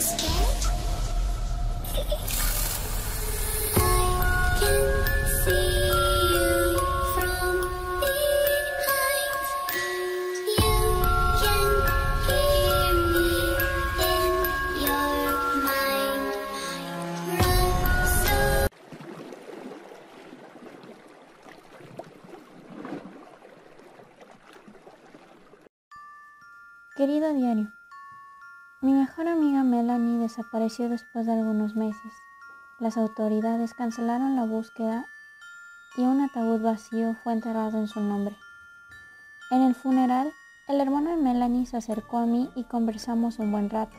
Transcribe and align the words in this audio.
scared? 0.00 0.64
I 3.74 4.56
can 4.60 4.84
see 5.42 5.68
you 6.32 6.50
from 7.14 7.54
behind. 8.00 9.46
You 10.58 10.74
can 11.42 11.68
hear 12.28 12.94
me 13.12 13.28
in 14.10 14.32
your 14.82 15.36
mind. 15.66 16.34
Querido 26.96 27.32
diario. 27.32 27.81
Mi 28.82 28.92
mejor 28.94 29.28
amiga 29.28 29.62
Melanie 29.62 30.18
desapareció 30.18 30.88
después 30.88 31.24
de 31.26 31.32
algunos 31.34 31.76
meses. 31.76 32.12
Las 32.80 32.96
autoridades 32.96 33.74
cancelaron 33.74 34.34
la 34.34 34.44
búsqueda 34.44 35.06
y 35.96 36.02
un 36.02 36.20
ataúd 36.20 36.60
vacío 36.60 37.14
fue 37.22 37.32
enterrado 37.32 37.78
en 37.78 37.86
su 37.86 38.00
nombre. 38.00 38.34
En 39.52 39.62
el 39.62 39.76
funeral, 39.76 40.32
el 40.66 40.80
hermano 40.80 41.10
de 41.10 41.16
Melanie 41.16 41.64
se 41.64 41.76
acercó 41.76 42.18
a 42.18 42.26
mí 42.26 42.50
y 42.56 42.64
conversamos 42.64 43.38
un 43.38 43.52
buen 43.52 43.70
rato. 43.70 43.96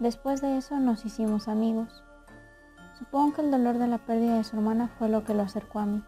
Después 0.00 0.40
de 0.40 0.56
eso 0.56 0.80
nos 0.80 1.04
hicimos 1.04 1.46
amigos. 1.46 2.02
Supongo 2.98 3.34
que 3.34 3.42
el 3.42 3.52
dolor 3.52 3.78
de 3.78 3.86
la 3.86 3.98
pérdida 3.98 4.38
de 4.38 4.42
su 4.42 4.56
hermana 4.56 4.88
fue 4.98 5.08
lo 5.08 5.22
que 5.22 5.34
lo 5.34 5.42
acercó 5.42 5.78
a 5.78 5.86
mí. 5.86 6.02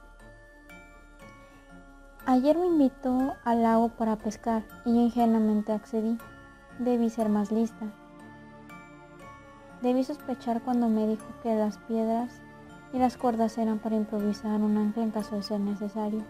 Ayer 2.26 2.58
me 2.58 2.66
invitó 2.66 3.36
al 3.44 3.62
lago 3.62 3.90
para 3.90 4.16
pescar 4.16 4.64
y 4.84 4.98
ingenuamente 4.98 5.72
accedí. 5.72 6.18
Debí 6.80 7.08
ser 7.08 7.28
más 7.28 7.52
lista. 7.52 7.86
Debí 9.82 10.04
sospechar 10.04 10.60
cuando 10.60 10.88
me 10.88 11.06
dijo 11.06 11.26
que 11.42 11.54
las 11.54 11.78
piedras 11.78 12.42
y 12.92 12.98
las 12.98 13.16
cuerdas 13.16 13.56
eran 13.56 13.78
para 13.78 13.96
improvisar 13.96 14.60
un 14.60 14.76
ancla 14.76 15.02
en 15.02 15.10
caso 15.10 15.36
de 15.36 15.42
ser 15.42 15.60
necesario. 15.60 16.22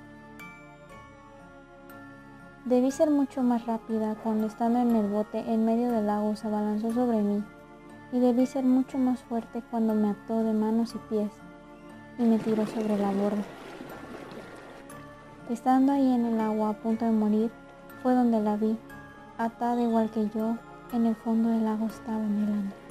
Debí 2.64 2.92
ser 2.92 3.10
mucho 3.10 3.42
más 3.42 3.66
rápida 3.66 4.14
cuando 4.22 4.46
estando 4.46 4.78
en 4.78 4.94
el 4.94 5.08
bote 5.08 5.38
en 5.52 5.64
medio 5.64 5.90
del 5.90 6.06
lago 6.06 6.36
se 6.36 6.46
abalanzó 6.46 6.92
sobre 6.92 7.22
mí 7.22 7.42
y 8.12 8.20
debí 8.20 8.46
ser 8.46 8.64
mucho 8.64 8.98
más 8.98 9.20
fuerte 9.20 9.62
cuando 9.70 9.94
me 9.94 10.10
ató 10.10 10.44
de 10.44 10.52
manos 10.52 10.94
y 10.94 10.98
pies 11.12 11.32
y 12.18 12.22
me 12.22 12.38
tiró 12.38 12.66
sobre 12.66 12.98
la 12.98 13.10
borda. 13.10 13.42
Estando 15.48 15.90
ahí 15.90 16.12
en 16.12 16.26
el 16.26 16.40
agua 16.40 16.68
a 16.68 16.72
punto 16.74 17.04
de 17.04 17.10
morir, 17.10 17.50
fue 18.02 18.14
donde 18.14 18.40
la 18.40 18.56
vi, 18.56 18.78
atada 19.38 19.82
igual 19.82 20.08
que 20.10 20.28
yo, 20.28 20.56
en 20.92 21.06
el 21.06 21.16
fondo 21.16 21.48
del 21.48 21.64
lago 21.64 21.86
estaba 21.86 22.18
anhelando. 22.18 22.89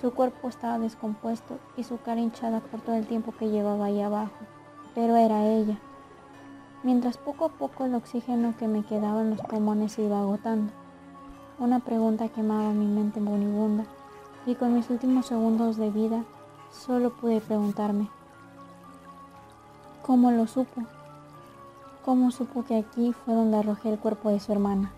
Su 0.00 0.12
cuerpo 0.12 0.48
estaba 0.48 0.78
descompuesto 0.78 1.58
y 1.76 1.84
su 1.84 1.98
cara 1.98 2.20
hinchada 2.20 2.60
por 2.60 2.80
todo 2.80 2.96
el 2.96 3.06
tiempo 3.06 3.32
que 3.32 3.48
llevaba 3.48 3.86
ahí 3.86 4.00
abajo, 4.00 4.32
pero 4.94 5.16
era 5.16 5.46
ella. 5.46 5.78
Mientras 6.82 7.16
poco 7.16 7.46
a 7.46 7.48
poco 7.48 7.86
el 7.86 7.94
oxígeno 7.94 8.54
que 8.58 8.68
me 8.68 8.84
quedaba 8.84 9.22
en 9.22 9.30
los 9.30 9.40
pulmones 9.40 9.92
se 9.92 10.02
iba 10.02 10.18
agotando. 10.20 10.72
Una 11.58 11.80
pregunta 11.80 12.28
quemaba 12.28 12.72
mi 12.72 12.86
mente 12.86 13.20
moribunda 13.20 13.84
y 14.44 14.54
con 14.56 14.74
mis 14.74 14.90
últimos 14.90 15.26
segundos 15.26 15.76
de 15.76 15.90
vida 15.90 16.24
solo 16.70 17.10
pude 17.10 17.40
preguntarme, 17.40 18.08
¿cómo 20.02 20.30
lo 20.30 20.46
supo? 20.46 20.82
¿Cómo 22.04 22.30
supo 22.30 22.64
que 22.64 22.76
aquí 22.76 23.14
fue 23.14 23.32
donde 23.32 23.56
arrojé 23.56 23.90
el 23.90 23.98
cuerpo 23.98 24.28
de 24.28 24.40
su 24.40 24.52
hermana? 24.52 24.92